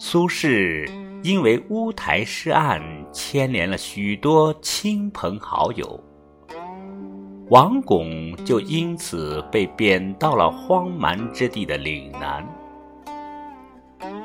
[0.00, 0.90] 苏轼
[1.22, 6.00] 因为乌台诗案牵连了许多亲朋好友，
[7.50, 12.42] 王巩就因此被贬到了荒蛮之地的岭南。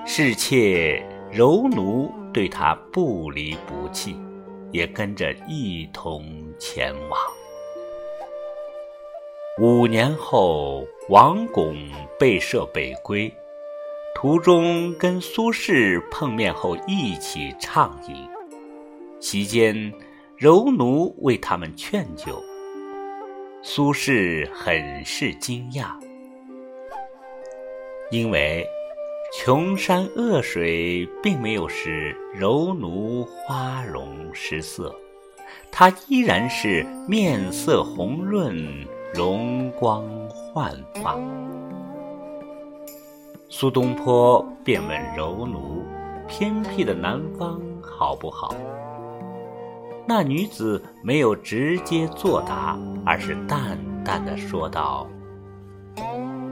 [0.05, 4.15] 侍妾柔奴对他不离不弃，
[4.71, 7.19] 也跟着一同前往。
[9.59, 11.75] 五年后，王巩
[12.17, 13.29] 被赦北归。
[14.15, 18.15] 途中跟苏轼碰面后，一起畅饮。
[19.19, 19.93] 席间，
[20.37, 22.41] 柔奴为他们劝酒，
[23.61, 25.87] 苏轼很是惊讶，
[28.09, 28.65] 因为
[29.37, 34.95] 穷山恶水并没有使柔奴花容失色，
[35.71, 38.55] 他依然是面色红润，
[39.13, 41.17] 容光焕发。
[43.49, 45.83] 苏东坡便问柔奴
[46.27, 48.53] ：“偏僻的南方好不好？”
[50.05, 55.07] 那女子没有直接作答，而是淡淡的说道：“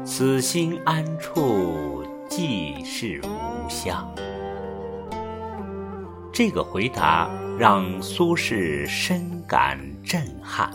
[0.06, 4.10] 此心安处即是吾乡。”
[6.32, 7.30] 这个回答
[7.62, 10.72] 让苏轼深感震撼，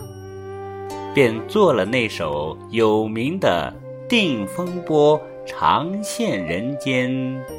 [1.12, 3.74] 便做了那首有名的
[4.08, 5.18] 《定风波》。
[5.44, 7.10] 长羡人间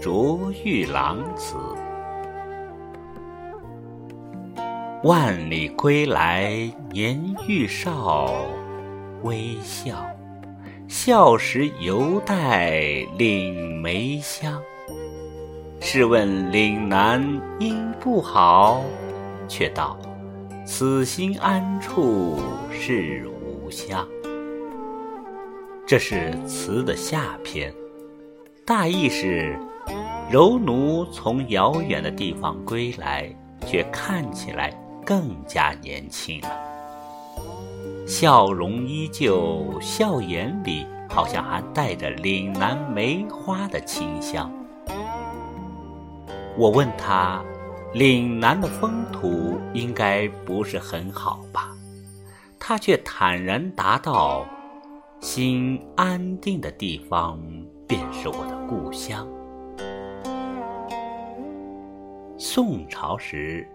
[0.02, 1.58] 卓玉郎词，
[5.04, 8.34] 万里归来年愈少，
[9.24, 10.06] 微笑，
[10.88, 12.80] 笑时犹带
[13.18, 14.62] 岭梅香。
[15.82, 17.22] 试问岭南
[17.60, 18.82] 应不好？
[19.48, 19.98] 却道
[20.66, 22.40] 此心安处
[22.72, 24.08] 是吾乡。
[25.86, 27.74] 这是词的下篇，
[28.66, 29.58] 大意是：
[30.30, 33.34] 柔奴从遥远的地方归来，
[33.66, 34.70] 却看起来
[35.06, 36.50] 更加年轻了，
[38.06, 44.52] 笑容依旧，笑颜里好像还带着岭南梅花的清香。
[46.58, 47.42] 我问他，
[47.94, 51.76] 岭南的风土应该不是很好吧？
[52.60, 54.46] 他却坦然答道。
[55.20, 57.42] 心安定的地方，
[57.88, 59.28] 便是我的故乡。
[62.38, 63.68] 宋朝时，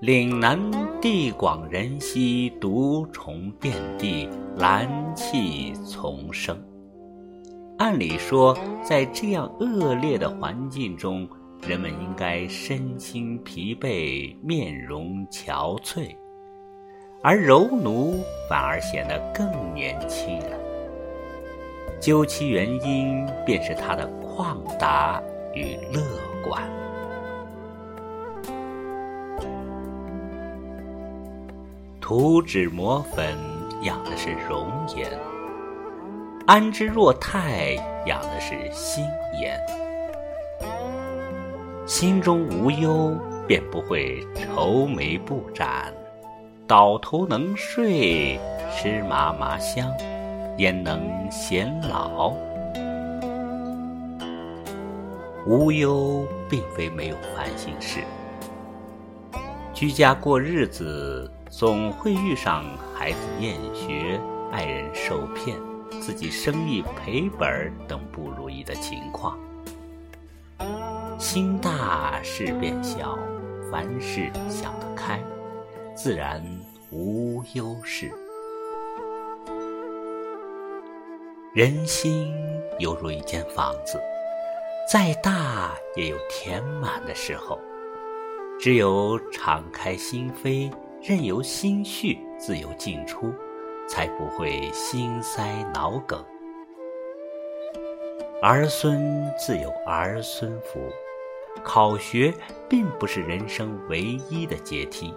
[0.00, 0.56] 岭南
[1.00, 6.56] 地广人稀，毒虫遍地，兰气丛生。
[7.78, 11.28] 按理说，在这样恶劣的环境中，
[11.62, 16.14] 人们应该身心疲惫，面容憔悴，
[17.22, 20.58] 而柔奴反而显得更年轻了。
[22.00, 25.22] 究其原因，便是他的旷达
[25.54, 26.02] 与乐
[26.46, 26.62] 观。
[31.98, 33.34] 涂脂抹粉
[33.80, 35.08] 养的是容颜，
[36.46, 39.02] 安之若泰养的是心
[39.40, 39.58] 颜。
[41.86, 43.14] 心中无忧，
[43.46, 45.92] 便不会愁眉不展；
[46.66, 48.40] 倒头能睡，
[48.74, 49.92] 吃嘛嘛香。
[50.56, 52.32] 焉能显老？
[55.46, 58.00] 无忧并非没有烦心事。
[59.74, 64.18] 居家过日子，总会遇上孩子厌学、
[64.50, 65.58] 爱人受骗、
[66.00, 69.38] 自己生意赔本等不如意的情况。
[71.24, 73.18] 心大事变小，
[73.72, 75.18] 凡事想得开，
[75.94, 76.44] 自然
[76.90, 78.12] 无忧事。
[81.54, 82.30] 人心
[82.78, 83.98] 犹如一间房子，
[84.92, 87.58] 再大也有填满的时候。
[88.60, 90.70] 只有敞开心扉，
[91.00, 93.32] 任由心绪自由进出，
[93.88, 96.22] 才不会心塞脑梗。
[98.42, 100.78] 儿孙自有儿孙福，
[101.62, 102.32] 考学
[102.68, 105.14] 并不是人生唯一的阶梯。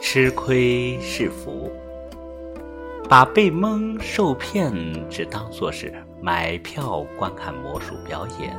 [0.00, 1.70] 吃亏是福。
[3.08, 4.72] 把被蒙受骗
[5.10, 5.92] 只当作是
[6.22, 8.56] 买票观看魔术表演，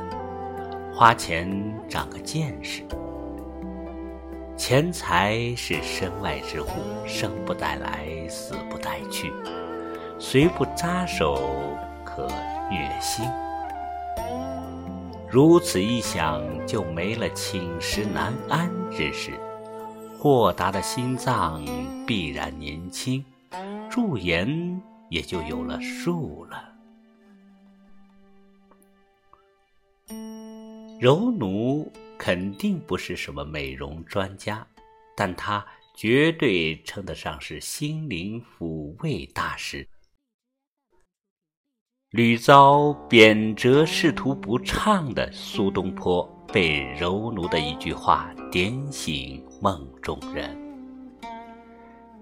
[0.94, 1.50] 花钱
[1.88, 2.82] 长个见识。
[4.56, 6.66] 钱财是身外之物，
[7.04, 9.32] 生不带来，死不带去，
[10.20, 11.36] 虽不扎手，
[12.04, 12.28] 可
[12.70, 13.24] 虐心。
[15.34, 19.32] 如此一想，就没了寝食难安之事，
[20.16, 21.60] 豁达的心脏
[22.06, 23.24] 必然年轻，
[23.90, 26.72] 驻颜也就有了数了。
[31.00, 34.64] 柔奴肯定不是什么美容专家，
[35.16, 35.66] 但他
[35.96, 39.84] 绝对称得上是心灵抚慰大师。
[42.14, 46.22] 屡遭贬谪仕途不畅的苏东坡，
[46.52, 50.56] 被柔奴的一句话点醒梦中人，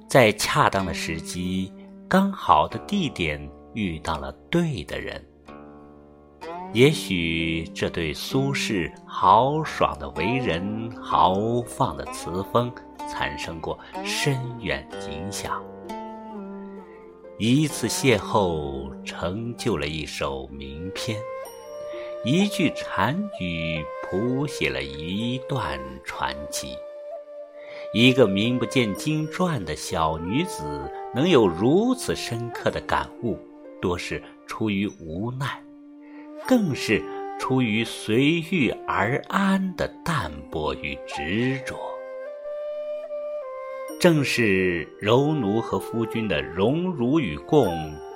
[0.09, 1.71] 在恰当的时机、
[2.09, 5.23] 刚好的地点遇到了对的人。
[6.73, 12.73] 也许这对苏轼豪爽的为人、豪放的词风
[13.11, 15.63] 产生过深远影响。
[17.39, 21.17] 一次邂逅，成就了一首名篇；
[22.25, 26.77] 一句禅语，谱写了一段传奇。
[27.95, 30.63] 一个名不见经传的小女子，
[31.15, 33.37] 能有如此深刻的感悟，
[33.81, 35.63] 多是出于无奈，
[36.47, 37.03] 更是
[37.41, 38.21] 出于随
[38.51, 41.77] 遇而安的淡泊与执着。
[44.03, 47.73] 正是柔奴和夫君的荣辱与共，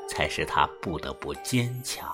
[0.09, 2.09] 才使他不得不坚强；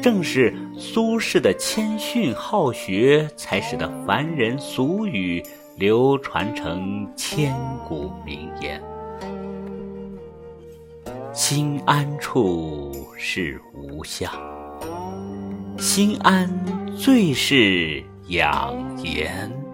[0.00, 5.42] 正是苏轼的谦逊好学，才使得凡人俗语
[5.76, 7.52] 流传成千
[7.88, 8.80] 古名言。
[11.32, 14.32] 心安处是无相，
[15.76, 16.48] 心安
[16.96, 18.72] 最是养
[19.02, 19.65] 颜。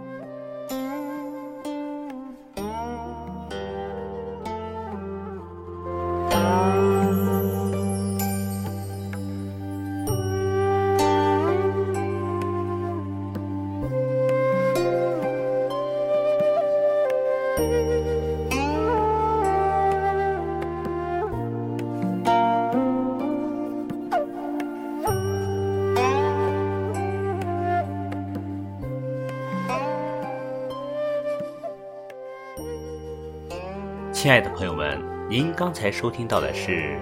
[34.22, 36.96] 亲爱的朋友们，您刚才收听到的是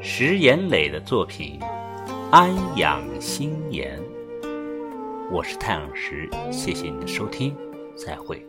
[0.00, 1.60] 石岩磊的作品
[2.30, 4.00] 《安养心颜》。
[5.30, 7.54] 我是太阳石，谢谢您的收听，
[7.94, 8.42] 再会。